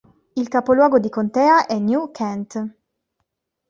Il 0.35 0.47
capoluogo 0.49 0.97
di 0.97 1.09
contea 1.09 1.67
è 1.67 1.77
New 1.77 2.09
Kent. 2.09 2.73